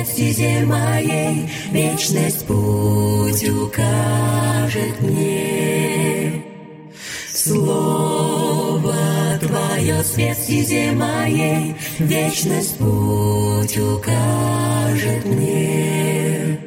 [0.00, 6.42] Свет стезе моей, Вечность путь укажет мне.
[7.34, 8.94] Слово
[9.40, 16.58] Твое свет стезе моей, Вечность путь укажет мне.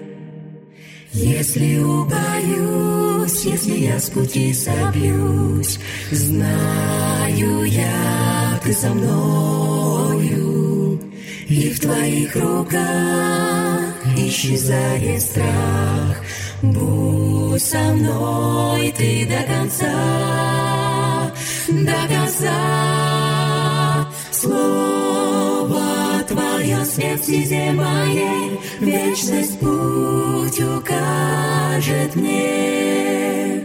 [1.12, 5.80] Если убоюсь, если я с пути собьюсь,
[6.12, 10.43] Знаю я, Ты со мною,
[11.56, 13.80] И в Твоих руках
[14.18, 16.18] исчезает страх.
[16.64, 21.32] Будь со мной Ты до конца,
[21.68, 22.58] до конца.
[24.32, 33.62] Слово Твое свет стезе моей, Вечность путь укажет мне.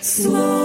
[0.00, 0.61] Слово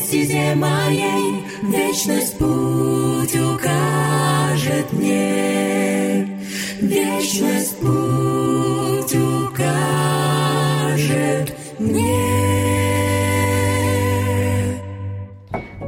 [0.00, 6.26] стезе моей, Вечность путь укажет мне.
[6.80, 9.54] Вечность путь укажет
[11.78, 12.40] мне.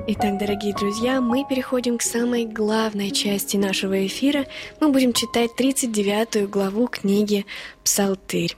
[0.08, 4.44] Итак, дорогие друзья, мы переходим к самой главной части нашего эфира.
[4.80, 7.46] Мы будем читать 39 главу книги
[7.82, 8.56] «Псалтырь».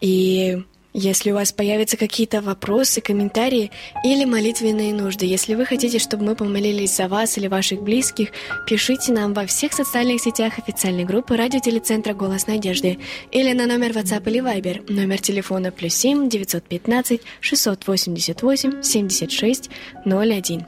[0.00, 0.62] И
[0.98, 3.70] если у вас появятся какие-то вопросы, комментарии
[4.04, 8.30] или молитвенные нужды, если вы хотите, чтобы мы помолились за вас или ваших близких,
[8.66, 12.98] пишите нам во всех социальных сетях официальной группы радиотелецентра «Голос надежды»
[13.30, 19.70] или на номер WhatsApp или Viber, номер телефона плюс 7 915 688 76
[20.04, 20.66] 01.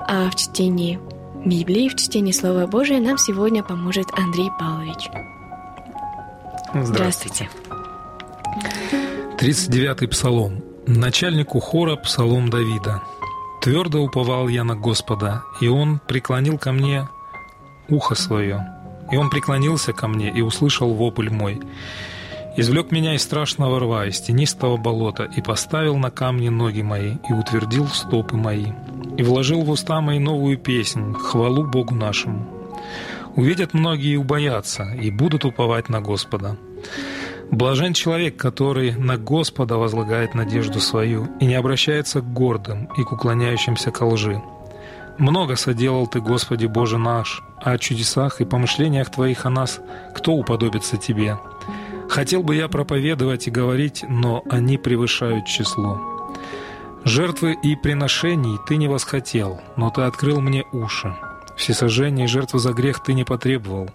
[0.00, 0.98] А в чтении
[1.44, 5.10] Библии, в чтении Слова Божия нам сегодня поможет Андрей Павлович.
[6.74, 7.48] Здравствуйте.
[9.38, 10.62] 39-й псалом.
[10.86, 13.02] Начальнику хора псалом Давида.
[13.60, 17.06] «Твердо уповал я на Господа, и Он преклонил ко мне
[17.90, 18.66] ухо свое,
[19.12, 21.60] и Он преклонился ко мне и услышал вопль мой.
[22.56, 27.32] Извлек меня из страшного рва, из тенистого болота, и поставил на камни ноги мои, и
[27.34, 28.72] утвердил стопы мои,
[29.18, 32.46] и вложил в уста мои новую песнь, хвалу Богу нашему.
[33.34, 36.56] Увидят многие и убоятся, и будут уповать на Господа.
[37.50, 43.12] Блажен человек, который на Господа возлагает надежду свою и не обращается к гордым и к
[43.12, 44.42] уклоняющимся ко лжи.
[45.18, 49.80] Много соделал Ты, Господи Боже наш, а о чудесах и помышлениях Твоих о нас
[50.14, 51.38] кто уподобится Тебе?
[52.08, 56.32] Хотел бы я проповедовать и говорить, но они превышают число.
[57.04, 61.14] Жертвы и приношений Ты не восхотел, но Ты открыл мне уши.
[61.56, 63.88] Всесожжение и жертвы за грех Ты не потребовал.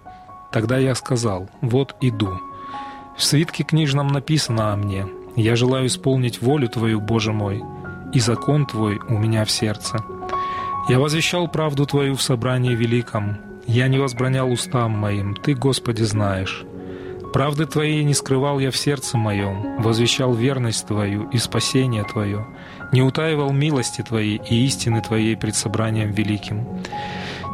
[0.50, 2.40] Тогда я сказал, вот иду.
[3.16, 5.06] В свитке книжном написано о мне.
[5.36, 7.62] Я желаю исполнить волю Твою, Боже мой,
[8.12, 9.98] и закон Твой у меня в сердце.
[10.88, 13.38] Я возвещал правду Твою в собрании великом.
[13.66, 16.64] Я не возбранял устам моим, Ты, Господи, знаешь.
[17.32, 22.46] Правды Твоей не скрывал я в сердце моем, возвещал верность Твою и спасение Твое,
[22.92, 26.66] не утаивал милости Твоей и истины Твоей пред собранием великим.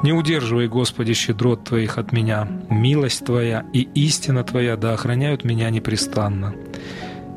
[0.02, 2.46] Не удерживай, Господи, щедрот Твоих от меня.
[2.70, 6.54] Милость Твоя и истина Твоя да охраняют меня непрестанно.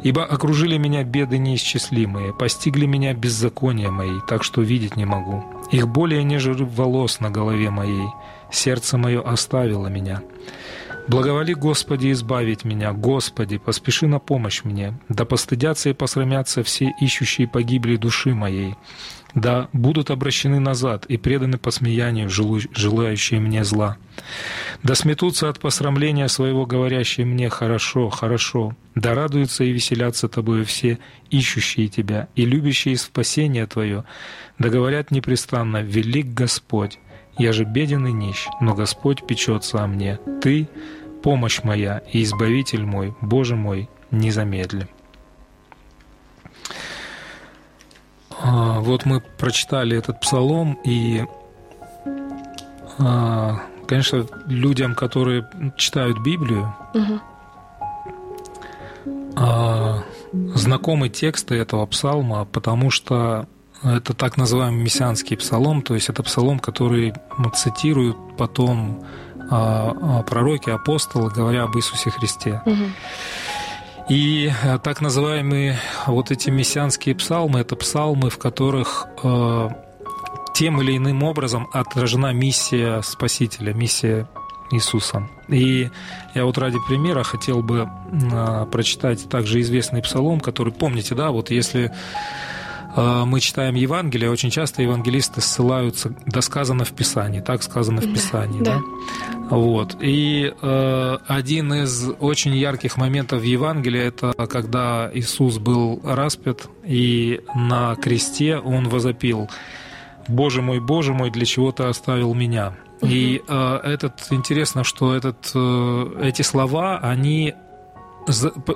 [0.04, 5.44] Ибо окружили меня беды неисчислимые, постигли меня беззакония мои, так что видеть не могу.
[5.72, 8.08] Их более нежели волос на голове моей,
[8.52, 10.22] сердце мое оставило меня.
[11.08, 17.48] Благоволи, Господи, избавить меня, Господи, поспеши на помощь мне, да постыдятся и посрамятся все ищущие
[17.48, 18.76] погибли души моей,
[19.36, 23.98] да будут обращены назад и преданы посмеянию желающие мне зла.
[24.84, 28.76] Да сметутся от посрамления своего говорящие мне «хорошо, хорошо».
[28.94, 31.00] Да радуются и веселятся Тобою все,
[31.30, 34.04] ищущие Тебя и любящие спасение Твое.
[34.60, 37.00] Да говорят непрестанно «Велик Господь».
[37.38, 40.20] Я же беден и нищ, но Господь печется о мне.
[40.42, 40.68] Ты—
[41.24, 44.88] помощь моя и избавитель мой, Боже мой, не замедли.
[46.66, 46.74] А,
[48.44, 51.26] вот мы прочитали этот псалом, и,
[52.98, 55.48] а, конечно, людям, которые
[55.78, 56.74] читают Библию,
[59.36, 60.04] а,
[60.56, 63.48] знакомы тексты этого псалма, потому что
[63.84, 67.14] это так называемый мессианский псалом, то есть это псалом, который
[67.54, 69.04] цитируют потом
[69.50, 72.62] а, а, пророки, апостолы, говоря об Иисусе Христе.
[72.66, 72.94] Мгм.
[74.10, 75.78] И э, так называемые
[76.08, 79.70] вот эти мессианские псалмы, это псалмы, в которых э,
[80.54, 84.28] тем или иным образом отражена миссия Спасителя, миссия
[84.72, 85.28] Иисуса.
[85.48, 85.90] И
[86.34, 91.52] я вот ради примера хотел бы э, прочитать также известный псалом, который, помните, да, вот
[91.52, 91.92] если
[92.96, 98.14] мы читаем Евангелие, очень часто евангелисты ссылаются, да сказано в Писании, так сказано в Да,
[98.14, 98.76] Писании, да.
[98.76, 99.56] да?
[99.56, 99.98] Вот.
[100.00, 107.42] И э, один из очень ярких моментов в Евангелии это когда Иисус был распят, и
[107.54, 109.50] на кресте он возопил
[110.28, 115.52] «Боже мой, Боже мой, для чего ты оставил меня?» И э, этот интересно, что этот,
[115.56, 117.56] э, эти слова, они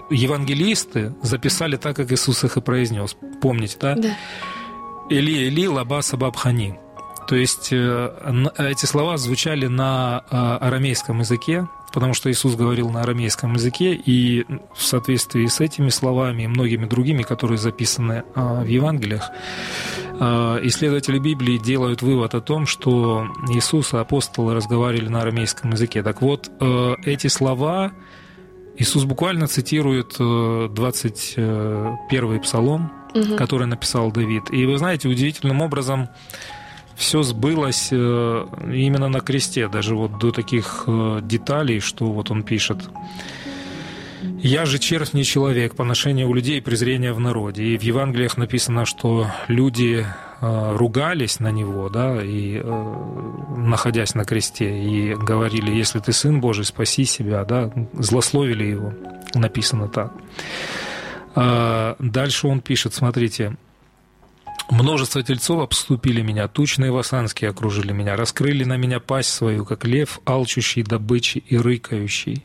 [0.09, 3.15] евангелисты записали так, как Иисус их и произнес.
[3.41, 3.95] Помните, да?
[3.95, 4.17] Да.
[5.09, 6.79] Или Или лаба сабабхани.
[7.27, 13.01] То есть э, эти слова звучали на э, арамейском языке, потому что Иисус говорил на
[13.01, 14.45] арамейском языке, и
[14.75, 19.29] в соответствии с этими словами и многими другими, которые записаны э, в Евангелиях,
[20.17, 26.03] исследователи Библии делают вывод о том, что Иисус и апостолы разговаривали на арамейском языке.
[26.03, 26.49] Так вот,
[27.05, 27.91] эти слова
[28.77, 33.37] Иисус буквально цитирует э, 21 псалом, Мгм.
[33.37, 34.43] который написал Давид.
[34.51, 36.09] И вы знаете, удивительным образом
[36.95, 42.43] все сбылось э, именно на кресте, даже вот до таких э, деталей, что вот он
[42.43, 42.77] пишет.
[44.41, 47.63] «Я же червь не человек, поношение у людей и презрение в народе».
[47.63, 50.05] И в Евангелиях написано, что люди э,
[50.41, 56.65] ругались на него, да, и э, находясь на кресте, и говорили, если ты сын Божий,
[56.65, 58.93] спаси себя, да, злословили его,
[59.33, 60.13] написано так.
[61.35, 63.57] А, Дальше он пишет, смотрите,
[64.69, 70.19] Множество тельцов обступили меня, тучные васанские окружили меня, раскрыли на меня пасть свою, как лев,
[70.25, 72.43] алчущий добычи и рыкающий.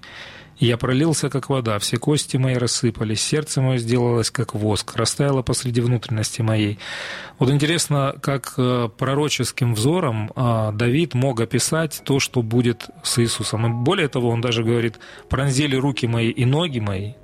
[0.61, 5.81] Я пролился, как вода, все кости мои рассыпались, сердце мое сделалось, как воск, растаяло посреди
[5.81, 6.79] внутренности моей.
[7.39, 13.67] Вот интересно, как э, пророческим взором э, Давид мог описать то, что будет с Иисусом.
[13.67, 14.99] И более того, он даже говорит,
[15.31, 17.15] пронзили руки мои и ноги мои,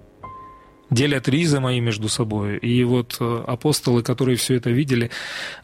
[0.90, 2.58] делят ризы мои между собой.
[2.58, 5.10] И вот э, апостолы, которые все это видели,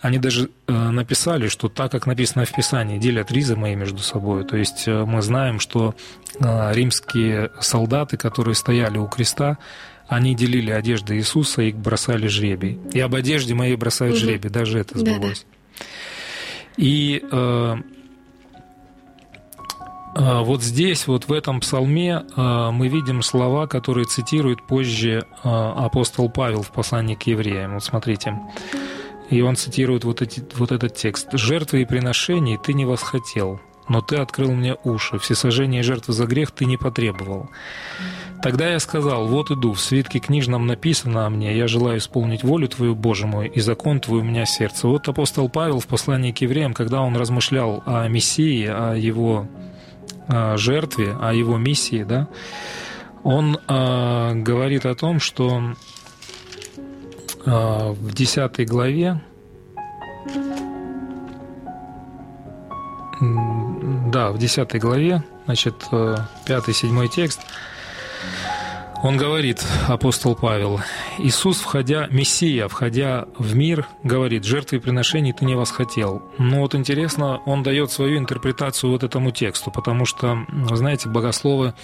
[0.00, 4.44] они даже э, написали, что так, как написано в Писании, делят ризы мои между собой.
[4.44, 5.94] То есть э, мы знаем, что
[6.40, 9.58] римские солдаты, которые стояли у креста,
[10.08, 12.78] они делили одежды Иисуса и бросали жребий.
[12.92, 15.46] И об одежде моей бросают жребий, даже это сбылось.
[16.76, 17.76] И э, э,
[20.14, 26.28] вот здесь, вот в этом псалме, э, мы видим слова, которые цитирует позже э, апостол
[26.28, 27.74] Павел в послании к евреям.
[27.74, 28.38] Вот смотрите.
[29.30, 31.28] И он цитирует вот, эти, вот этот текст.
[31.32, 36.26] «Жертвы и приношений ты не восхотел, но ты открыл мне уши, всесожжение и жертвы за
[36.26, 37.48] грех ты не потребовал.
[38.42, 42.68] Тогда я сказал, вот иду, в свитке книжном написано о мне, я желаю исполнить волю
[42.68, 44.88] Твою, Боже мой, и закон Твой у меня сердце.
[44.88, 49.46] Вот апостол Павел в послании к евреям, когда он размышлял о Мессии, о его
[50.28, 52.28] э, жертве, о его миссии, да,
[53.22, 55.74] он э, говорит о том, что
[57.44, 59.20] э, в 10 главе
[64.12, 67.40] да, в 10 главе, значит, 5-7 текст,
[69.02, 70.80] он говорит, апостол Павел,
[71.18, 76.22] Иисус, входя, Мессия, входя в мир, говорит, жертвы и приношений ты не восхотел.
[76.38, 81.74] Но вот интересно, он дает свою интерпретацию вот этому тексту, потому что, знаете, богословы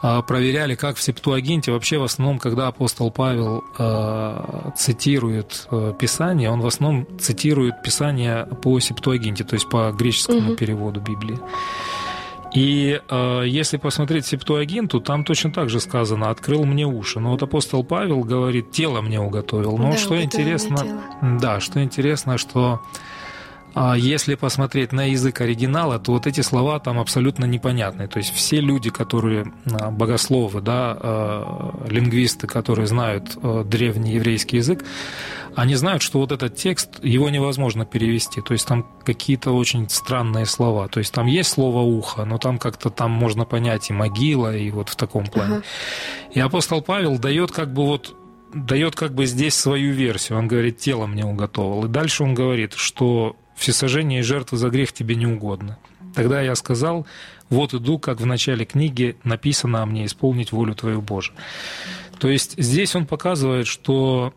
[0.00, 6.50] а, проверяли, как в Септуагинте, вообще в основном, когда апостол Павел э, цитирует э, Писание,
[6.50, 10.56] он в основном цитирует Писание по Септуагинте, то есть по греческому Мгм.
[10.56, 11.38] переводу Библии.
[12.54, 17.20] И э, если посмотреть Септуагинту, там точно так же сказано «открыл мне уши».
[17.20, 19.76] Но вот апостол Павел говорит «тело мне уготовил».
[19.76, 21.02] Но Да, что интересно,
[21.40, 22.80] да, что интересно, что
[23.74, 28.08] а, если посмотреть на язык оригинала, то вот эти слова там абсолютно непонятны.
[28.08, 34.56] То есть все люди, которые а, богословы, да, а, лингвисты, которые знают а, древний еврейский
[34.56, 34.84] язык,
[35.54, 38.40] они знают, что вот этот текст, его невозможно перевести.
[38.40, 40.88] То есть там какие-то очень странные слова.
[40.88, 44.70] То есть там есть слово «ухо», но там как-то там можно понять и могила, и
[44.70, 45.56] вот в таком плане.
[45.56, 45.64] Ага.
[46.32, 48.14] И апостол Павел дает как бы вот
[48.54, 50.38] дает как бы здесь свою версию.
[50.38, 51.84] Он говорит, тело мне уготовал.
[51.84, 55.78] И дальше он говорит, что всесожжение и жертвы за грех тебе не угодно.
[56.14, 57.06] Тогда я сказал,
[57.50, 61.36] вот иду, как в начале книги написано о мне, исполнить волю Твою Божию.
[62.18, 64.32] То есть здесь он показывает, что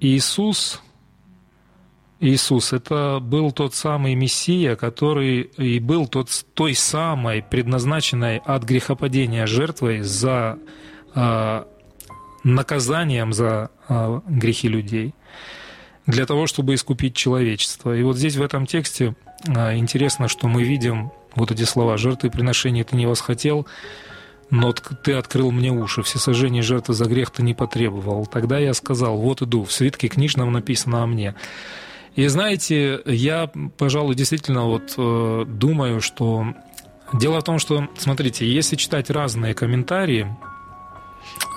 [0.00, 0.82] Иисус,
[2.20, 9.46] Иисус, это был тот самый Мессия, который и был тот, той самой предназначенной от грехопадения
[9.46, 10.58] жертвой за
[11.14, 11.66] а,
[12.42, 15.14] наказанием за а, грехи людей,
[16.06, 17.94] для того, чтобы искупить человечество.
[17.94, 19.14] И вот здесь в этом тексте
[19.46, 23.66] интересно, что мы видим вот эти слова «жертвы приношения ты не восхотел»,
[24.50, 28.26] но ты открыл мне уши, все сожжения жертвы за грех ты не потребовал.
[28.26, 31.34] Тогда я сказал, вот иду, в свитке книжном написано о мне.
[32.14, 36.46] И знаете, я, пожалуй, действительно вот э, думаю, что
[37.12, 40.28] дело в том, что, смотрите, если читать разные комментарии,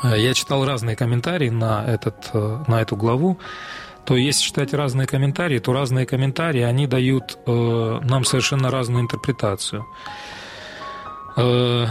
[0.04, 3.38] э, я читал разные комментарии на, этот, э, на эту главу,
[4.08, 9.86] то если читать разные комментарии, то разные комментарии, они дают э, нам совершенно разную интерпретацию.
[11.36, 11.88] Э,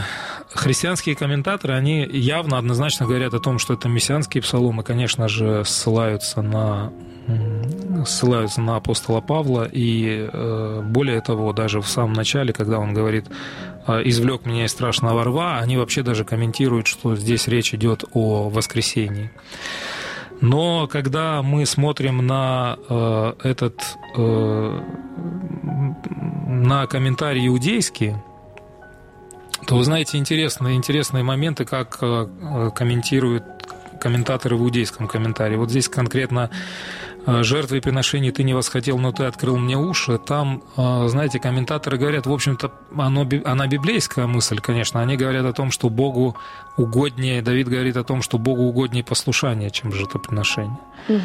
[0.57, 6.43] христианские комментаторы, они явно однозначно говорят о том, что это мессианские псаломы, конечно же, ссылаются
[6.43, 6.93] на
[8.07, 13.27] ссылаются на апостола Павла, и э, более того, даже в самом начале, когда он говорит
[13.89, 18.49] э, «извлек меня из страшного рва», они вообще даже комментируют, что здесь речь идет о
[18.49, 19.33] воскресении.
[20.41, 23.81] Но когда мы смотрим на э, этот
[24.17, 24.81] э,
[26.47, 28.15] на комментарий иудейский,
[29.67, 33.45] то вы знаете интересные, интересные моменты, как э, комментируют
[34.01, 35.57] комментаторы в иудейском комментарии.
[35.57, 36.51] Вот здесь конкретно
[37.27, 40.19] Э, жертвы приношений ты не восхотел, но ты открыл мне уши.
[40.19, 45.01] Там, э, знаете, комментаторы говорят, в общем-то, оно, она библейская мысль, конечно.
[45.01, 46.37] Они говорят о том, что Богу
[46.77, 50.79] угоднее, Давид говорит о том, что Богу угоднее послушание, чем жертвоприношение.
[51.09, 51.21] Угу.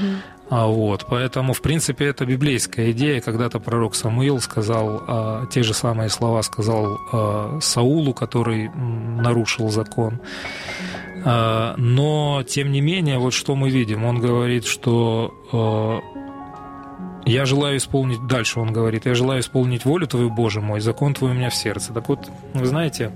[0.51, 3.21] А вот, поэтому, в принципе, это библейская идея.
[3.21, 10.19] Когда-то пророк Самуил сказал, а, те же самые слова сказал а, Саулу, который нарушил закон.
[11.23, 14.03] Но, тем не менее, вот что мы видим.
[14.03, 16.01] Он говорит, что
[17.25, 21.31] я желаю исполнить, дальше он говорит, я желаю исполнить волю Твою, Боже мой, закон Твой
[21.31, 21.93] у меня в сердце.
[21.93, 23.11] Так вот, вы знаете,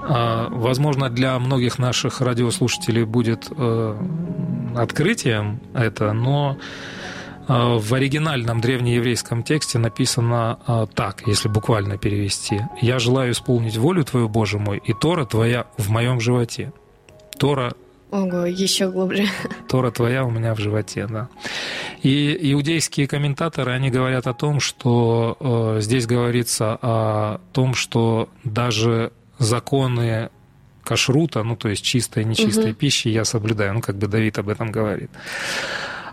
[0.00, 3.50] возможно, для многих наших радиослушателей будет
[4.76, 6.58] открытием это, но
[7.46, 12.60] в оригинальном древнееврейском тексте написано так, если буквально перевести.
[12.82, 16.72] «Я желаю исполнить волю Твою, Боже мой, и Тора Твоя в моем животе».
[17.38, 17.72] Тора
[18.10, 19.26] Ого, еще глубже.
[19.68, 21.28] Тора твоя у меня в животе, да.
[22.02, 29.12] И иудейские комментаторы, они говорят о том, что э, здесь говорится о том, что даже
[29.38, 30.30] законы
[30.88, 32.78] кашрута, ну то есть чистой и нечистой угу.
[32.78, 35.10] пищи я соблюдаю, ну как бы Давид об этом говорит.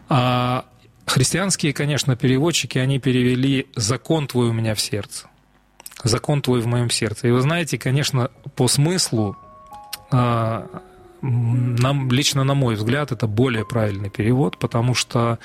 [0.10, 0.66] А
[1.06, 5.28] христианские, конечно, переводчики, они перевели «закон твой у меня в сердце».
[6.04, 7.30] «Закон твой в моем сердце».
[7.30, 9.38] И вы знаете, конечно, по смыслу
[10.12, 10.68] а,
[11.22, 15.40] нам, лично на мой взгляд, это более правильный перевод, потому что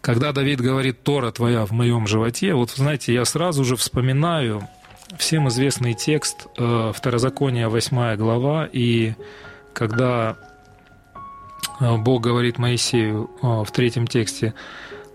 [0.00, 4.68] когда Давид говорит «Тора твоя в моем животе», вот, знаете, я сразу же вспоминаю
[5.18, 9.14] всем известный текст э, Второзакония, 8 глава, и
[9.72, 10.36] когда
[11.80, 14.54] э, Бог говорит Моисею э, в третьем тексте,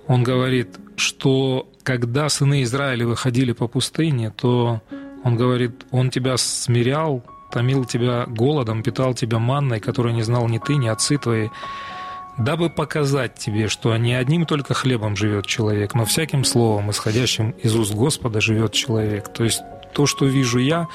[0.08, 4.82] он говорит, что когда сыны Израиля выходили по пустыне, то
[5.24, 10.58] он говорит, он тебя смирял томил тебя голодом, питал тебя манной, которую не знал ни
[10.58, 11.50] ты, ни отцы твои,
[12.38, 17.76] дабы показать тебе, что не одним только хлебом живет человек, но всяким словом, исходящим из
[17.76, 19.32] уст Господа, живет человек.
[19.34, 19.62] То есть
[19.98, 20.88] то, что вижу я,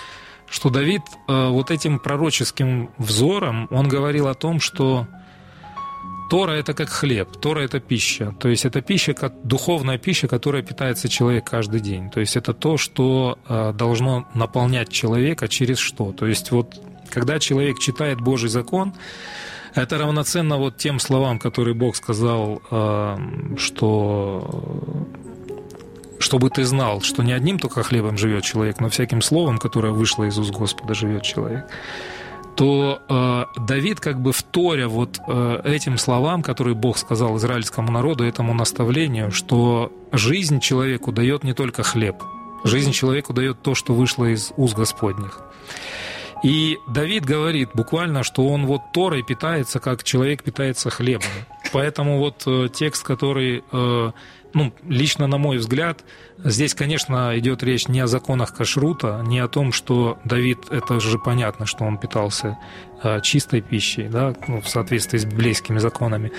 [0.48, 5.08] что Давид э, вот этим пророческим взором, он говорил о том, что
[6.30, 8.32] Тора– это как хлеб, Тора– это пища.
[8.38, 12.10] То есть это пища, духовная пища, которая питается человек каждый день.
[12.10, 16.12] То есть это то, что э, должно наполнять человека через что.
[16.12, 16.80] То есть вот
[17.10, 18.94] когда человек читает Божий закон,
[19.74, 23.16] это равноценно вот тем словам, которые Бог сказал, э,
[23.56, 25.08] что
[26.22, 30.24] чтобы ты знал, что не одним только хлебом живет человек, но всяким словом, которое вышло
[30.24, 31.66] из уст Господа, живет человек
[32.54, 38.24] то э, Давид как бы вторя вот э, этим словам, которые Бог сказал израильскому народу,
[38.24, 42.22] этому наставлению, что жизнь человеку дает не только хлеб,
[42.64, 45.40] жизнь человеку дает то, что вышло из уст Господних.
[46.42, 51.30] И Давид говорит буквально, что он вот Торой питается, как человек питается хлебом.
[51.72, 54.12] Поэтому вот э, текст, который, э,
[54.54, 56.04] ну, лично на мой взгляд,
[56.38, 61.18] здесь, конечно, идет речь не о законах кашрута, не о том, что Давид, это же
[61.18, 62.58] понятно, что он питался
[63.02, 66.30] э, чистой пищей, да, ну, в соответствии с библейскими законами.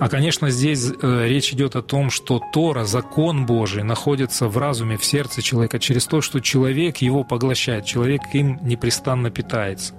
[0.00, 5.04] А, конечно, здесь речь идет о том, что Тора, закон Божий, находится в разуме, в
[5.04, 9.92] сердце человека через то, что человек его поглощает, человек им непрестанно питается.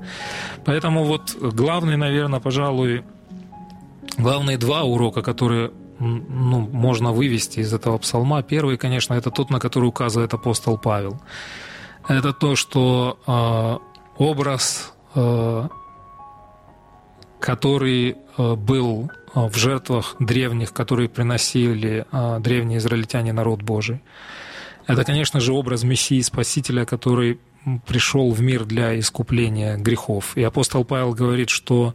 [0.66, 3.04] Поэтому вот главный, наверное, пожалуй,
[4.18, 8.42] главные два урока, которые ну, можно вывести из этого псалма.
[8.44, 11.22] Первый, конечно, это тот, на который указывает апостол Павел.
[12.08, 15.68] Это то, что э, образ, э,
[17.40, 24.02] который э, был в жертвах древних, которые приносили а, древние израильтяне, народ Божий.
[24.88, 27.40] Это, конечно же, образ Мессии Спасителя, который
[27.88, 30.36] пришел в мир для искупления грехов.
[30.36, 31.94] И апостол Павел говорит, что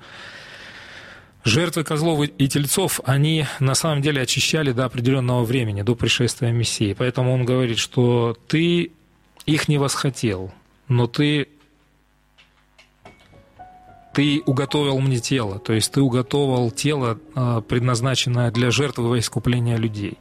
[1.47, 6.93] жертвы козлов и тельцов, они на самом деле очищали до определенного времени, до пришествия Мессии.
[6.93, 8.91] Поэтому он говорит, что ты
[9.47, 10.53] их не восхотел,
[10.89, 11.49] но ты
[14.13, 19.77] ты уготовил мне тело, то есть ты уготовил тело, а, предназначенное для жертвы во искупления
[19.77, 20.17] людей.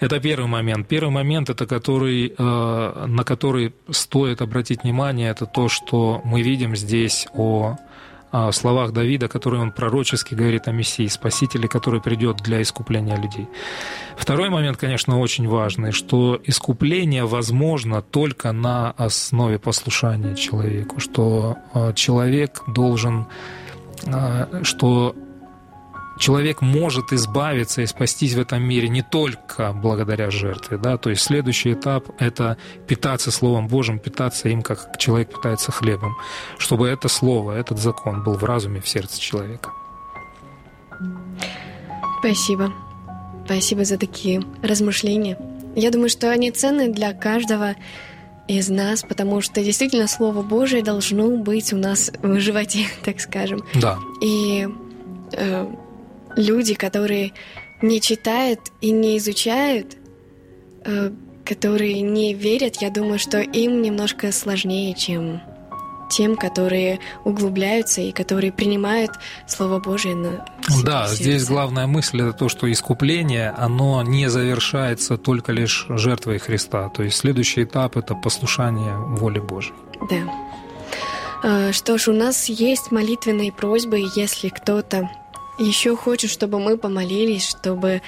[0.00, 0.88] Это первый момент.
[0.88, 6.74] Первый момент, это который, а, на который стоит обратить внимание, это то, что мы видим
[6.74, 7.76] здесь о
[8.52, 13.46] словах Давида, которые он пророчески говорит о Мессии, Спасителе, который придет для искупления людей.
[14.16, 21.92] Второй момент, конечно, очень важный, что искупление возможно только на основе послушания человеку, что а,
[21.92, 23.26] человек должен,
[24.06, 25.14] а, что
[26.18, 30.78] человек может избавиться и спастись в этом мире не только благодаря жертве.
[30.78, 30.96] Да?
[30.96, 36.16] То есть следующий этап– это питаться Словом Божьим, питаться им, как человек питается хлебом,
[36.58, 39.70] чтобы это Слово, этот закон был в разуме, в сердце человека.
[42.20, 42.72] Спасибо.
[43.44, 45.38] Спасибо за такие размышления.
[45.74, 47.74] Я думаю, что они ценны для каждого
[48.46, 53.64] из нас, потому что действительно Слово Божие должно быть у нас в животе, так скажем.
[53.74, 53.98] Да.
[54.20, 54.68] И
[55.32, 55.66] э,
[56.36, 57.32] люди, которые
[57.82, 59.96] не читают и не изучают,
[60.84, 61.10] э,
[61.44, 65.40] которые не верят, я думаю, что им немножко сложнее, чем
[66.08, 69.12] тем, которые углубляются и которые принимают
[69.48, 70.44] Слово Божие на
[70.84, 71.22] Да, сердце.
[71.22, 76.90] здесь главная мысль это то, что искупление, оно не завершается только лишь жертвой Христа.
[76.90, 79.74] То есть следующий этап– это послушание воле Божьей.
[80.10, 80.16] Да.
[81.44, 85.08] Э, что ж, у нас есть молитвенные просьбы, если кто-то
[85.58, 88.02] еще хочет, чтобы мы помолились, чтобы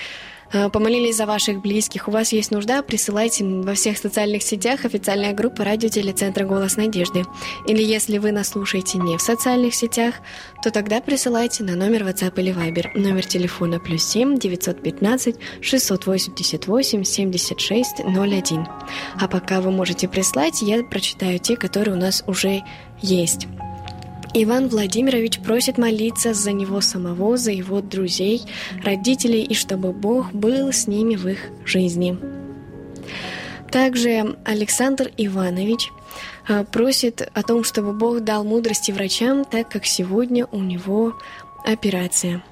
[0.53, 2.09] э, помолились за ваших близких.
[2.09, 7.25] У вас есть нужда, присылайте во всех социальных сетях официальная группа радио телецентра «Голос надежды».
[7.67, 10.15] Или если вы нас слушаете не в социальных сетях,
[10.63, 12.99] то тогда присылайте на номер WhatsApp или Viber.
[12.99, 18.67] Номер телефона плюс 7 915 688 76 01.
[19.21, 22.63] А пока вы можете прислать, я прочитаю те, которые у нас уже
[23.03, 23.47] есть.
[24.37, 28.43] Иван Владимирович просит молиться за него самого, за его друзей,
[28.83, 32.19] родителей и чтобы Бог был с ними в их жизни.
[33.71, 35.93] Также Александр Иванович
[36.49, 41.15] э, просит о том, чтобы Бог дал мудрости врачам, так как сегодня у него
[41.65, 42.43] операция.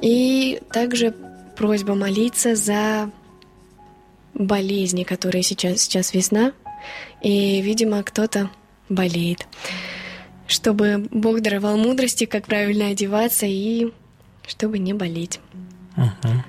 [0.00, 1.14] И также
[1.54, 3.10] просьба молиться за
[4.32, 6.52] болезни, которые сейчас, сейчас весна,
[7.20, 8.50] и, видимо, кто-то
[8.88, 9.46] болеет
[10.46, 13.92] чтобы Бог даровал мудрости, как правильно одеваться и
[14.46, 15.40] чтобы не болеть.
[15.96, 16.44] Угу.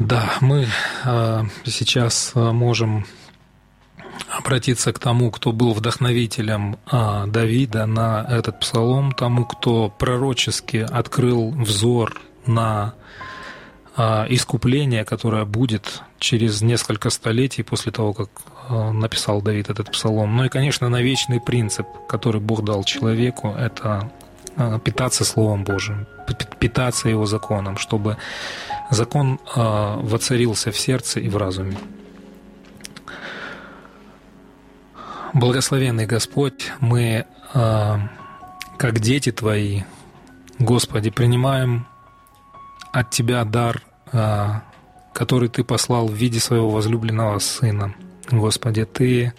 [0.00, 0.66] Да, мы
[1.04, 3.06] э, сейчас а, можем
[4.28, 11.50] обратиться к тому, кто был вдохновителем э, Давида на этот псалом, тому, кто пророчески открыл
[11.50, 12.94] взор на
[13.96, 18.28] искупление, которое будет через несколько столетий после того, как
[18.68, 20.36] написал Давид этот псалом.
[20.36, 24.10] Ну и, конечно, на вечный принцип, который Бог дал человеку, это
[24.56, 26.06] э, питаться Словом Божьим,
[26.58, 28.16] питаться Его законом, чтобы
[28.90, 31.76] закон э, воцарился в сердце и в разуме.
[35.34, 39.82] Благословенный Господь, мы, как дети Твои,
[40.60, 41.88] Господи, принимаем
[42.92, 43.82] от Тебя дар,
[45.12, 47.96] который Ты послал в виде своего возлюбленного Сына–
[48.30, 49.34] Господи, Ты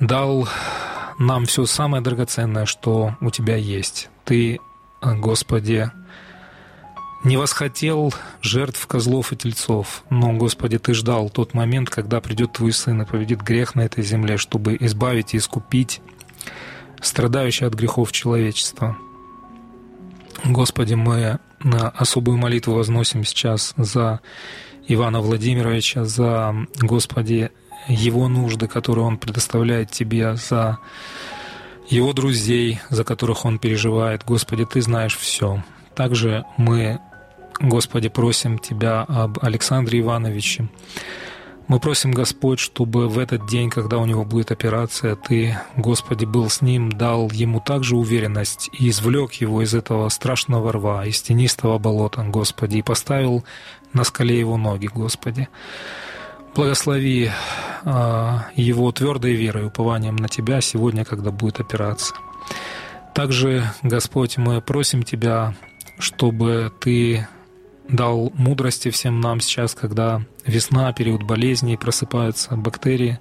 [0.00, 0.48] дал
[1.18, 4.08] нам все самое драгоценное, что у Тебя есть.
[4.24, 4.60] Ты,
[5.02, 5.90] Господи,
[7.24, 12.72] не восхотел жертв козлов и тельцов, но, Господи, Ты ждал тот момент, когда придет Твой
[12.72, 16.00] Сын и победит грех на этой земле, чтобы избавить и искупить
[17.00, 18.96] страдающее от грехов человечества.
[20.44, 24.20] Господи, мы на особую молитву возносим сейчас за
[24.88, 27.50] Ивана Владимировича, за, Господи,
[27.88, 30.78] его нужды, которые он предоставляет Тебе, за
[31.88, 34.24] его друзей, за которых он переживает.
[34.24, 35.62] Господи, Ты знаешь все.
[35.94, 37.00] Также мы,
[37.60, 40.68] Господи, просим Тебя об Александре Ивановиче.
[41.68, 46.48] Мы просим, Господь, чтобы в этот день, когда у него будет операция, Ты, Господи, был
[46.48, 51.78] с ним, дал ему также уверенность и извлек его из этого страшного рва, из тенистого
[51.78, 53.44] болота, Господи, и поставил
[53.92, 55.50] на скале его ноги, Господи.
[56.54, 57.30] Благослови
[57.84, 62.16] э, его твердой верой, упованием на Тебя сегодня, когда будет операция.
[63.14, 65.54] Также, Господь, мы просим Тебя,
[65.98, 67.28] чтобы Ты
[67.90, 73.20] дал мудрости всем нам сейчас, когда весна, период болезней, просыпаются бактерии,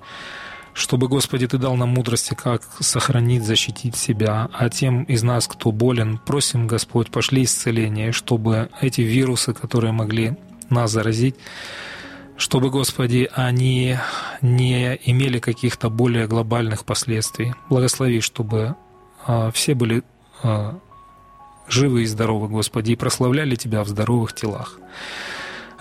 [0.73, 4.49] чтобы, Господи, Ты дал нам мудрости, как сохранить, защитить себя.
[4.53, 10.37] А тем из нас, кто болен, просим, Господь, пошли исцеление, чтобы эти вирусы, которые могли
[10.69, 11.35] нас заразить,
[12.37, 13.97] чтобы, Господи, они
[14.41, 17.55] не имели каких-то более глобальных последствий.
[17.69, 18.75] Благослови, чтобы
[19.25, 20.03] а, все были
[20.43, 20.77] а,
[21.67, 24.79] живы и здоровы, Господи, и прославляли Тебя в здоровых телах.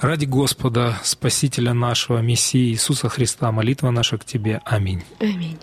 [0.01, 4.61] Ради Господа, Спасителя нашего, Мессии Иисуса Христа, молитва наша к Тебе.
[4.65, 5.03] Аминь.
[5.21, 5.59] Аминь.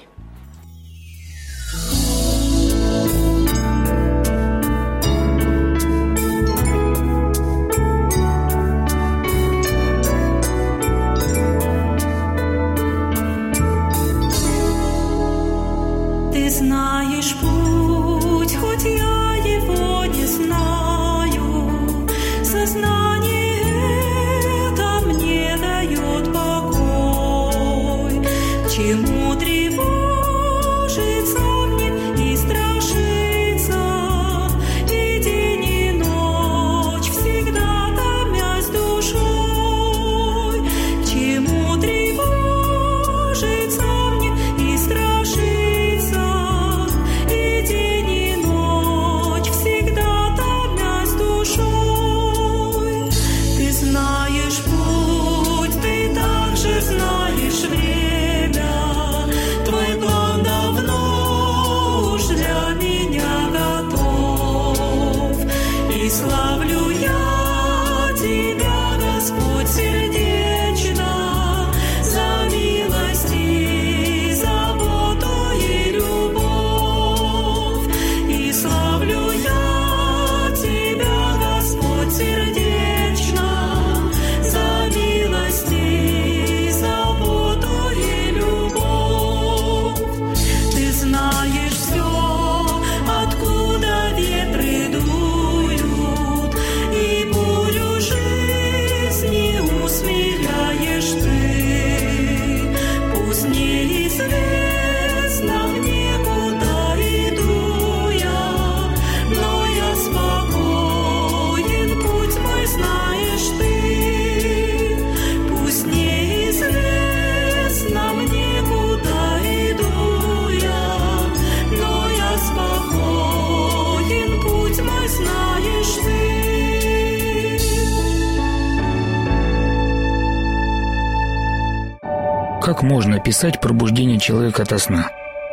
[133.43, 135.10] Описать пробуждение человека ото сна?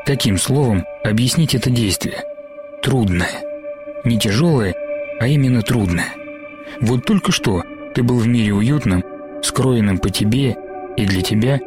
[0.07, 2.23] Каким словом объяснить это действие?
[2.83, 3.43] Трудное.
[4.05, 4.75] Не тяжелое,
[5.19, 6.07] а именно трудное.
[6.81, 9.03] Вот только что ты был в мире уютном,
[9.43, 10.57] скроенном по тебе
[10.97, 11.59] и для тебя,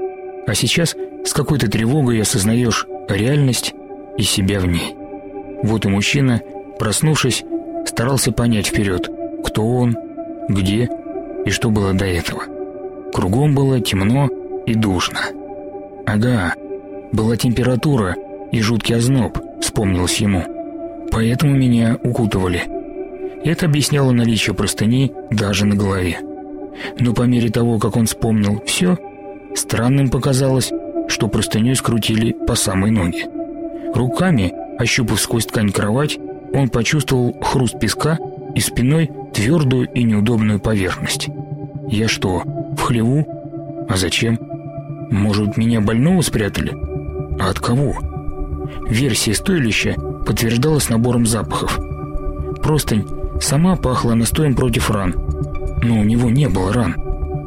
[0.47, 3.73] а сейчас с какой-то тревогой осознаешь реальность
[4.17, 4.95] и себя в ней.
[5.61, 6.41] Вот и мужчина,
[6.79, 7.43] проснувшись,
[7.85, 9.09] старался понять вперед,
[9.43, 9.97] кто он,
[10.47, 10.89] где
[11.45, 12.43] и что было до этого.
[13.13, 14.29] Кругом было темно
[14.65, 15.19] и душно.
[16.05, 16.53] Ага,
[17.11, 18.15] была температура
[18.51, 20.43] и жуткий озноб, вспомнилось ему.
[21.11, 22.63] Поэтому меня укутывали.
[23.43, 26.19] Это объясняло наличие простыни даже на голове.
[26.99, 28.97] Но по мере того, как он вспомнил все,
[29.55, 30.71] странным показалось,
[31.07, 33.25] что простыней скрутили по самой ноги.
[33.93, 36.17] Руками, ощупав сквозь ткань кровать,
[36.53, 38.17] он почувствовал хруст песка
[38.55, 41.29] и спиной твердую и неудобную поверхность.
[41.87, 42.43] Я что,
[42.75, 43.25] в хлеву?
[43.89, 44.52] А зачем?
[45.13, 46.75] Может, меня больного спрятали?
[47.39, 47.93] А от кого?
[48.89, 49.93] Версия стоилища
[50.25, 51.79] подтверждалась набором запахов.
[52.63, 53.07] Простынь
[53.39, 55.13] сама пахла настоем против ран.
[55.83, 56.95] Но у него не было ран.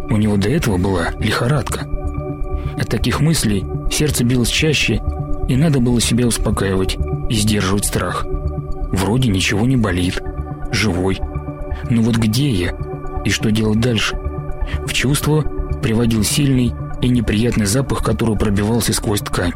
[0.09, 1.89] У него до этого была лихорадка.
[2.81, 5.03] От таких мыслей сердце билось чаще,
[5.49, 6.97] и надо было себя успокаивать
[7.29, 8.25] и сдерживать страх.
[8.93, 10.23] Вроде ничего не болит,
[10.71, 11.19] живой.
[11.91, 12.77] Но вот где я?
[13.25, 14.17] И что делать дальше?
[14.87, 15.43] В чувство
[15.83, 16.73] приводил сильный
[17.03, 19.53] и неприятный запах, который пробивался сквозь ткань.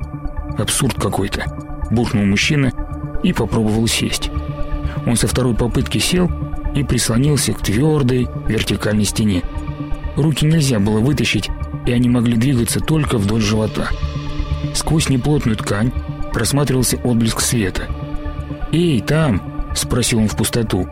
[0.59, 1.45] Абсурд какой-то.
[1.91, 2.73] Буркнул мужчина
[3.23, 4.31] и попробовал сесть.
[5.07, 6.31] Он со второй попытки сел
[6.75, 9.43] и прислонился к твердой вертикальной стене.
[10.17, 11.49] Руки нельзя было вытащить,
[11.87, 13.89] и они могли двигаться только вдоль живота.
[14.75, 15.93] Сквозь неплотную ткань
[16.33, 17.89] просматривался отблеск света.
[18.73, 19.43] «Эй, там!»–
[19.75, 20.87] спросил он в пустоту.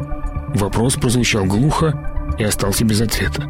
[0.54, 3.44] Вопрос прозвучал глухо и остался без ответа.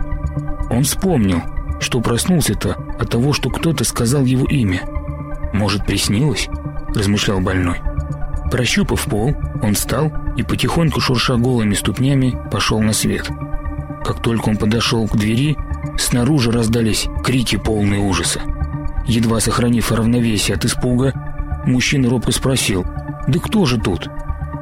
[0.70, 1.42] Он вспомнил,
[1.80, 4.82] что проснулся-то от того, что кто-то сказал его имя.
[5.52, 6.48] «Может, приснилось?»–
[6.94, 7.80] размышлял больной.
[8.50, 13.28] Прощупав пол, он встал и, потихоньку шурша голыми ступнями, пошел на свет.
[14.04, 15.56] Как только он подошел к двери,
[15.98, 18.40] снаружи раздались крики полные ужаса.
[19.06, 21.12] Едва сохранив равновесие от испуга,
[21.66, 22.84] мужчина робко спросил
[23.26, 24.08] «Да кто же тут?».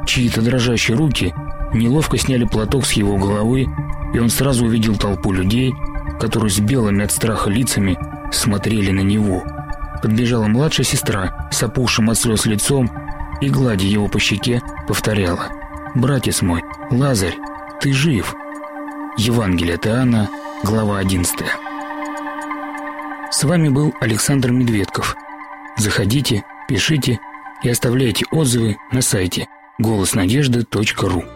[0.07, 1.35] Чьи-то дрожащие руки
[1.73, 3.67] неловко сняли платок с его головы,
[4.15, 5.73] и он сразу увидел толпу людей,
[6.21, 7.99] которые с белыми от страха лицами
[8.33, 9.45] смотрели на него.
[10.03, 12.91] Подбежала младшая сестра с опухшим от слез лицом
[13.41, 15.49] и, гладя его по щеке, повторяла
[15.95, 17.37] «Братец мой, Лазарь,
[17.81, 18.35] ты жив!»
[19.17, 20.29] Евангелие от Иоанна,
[20.63, 21.35] глава 11
[23.31, 25.17] С вами был Александр Медведков.
[25.79, 27.19] Заходите, пишите
[27.63, 29.49] и оставляйте отзывы на сайте
[29.79, 31.36] голоснадежды.ру